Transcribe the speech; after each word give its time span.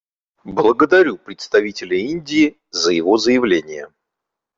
Благодарю 0.45 1.15
представителя 1.19 1.95
Индии 1.95 2.57
за 2.71 2.91
его 2.91 3.17
заявление. 3.17 3.91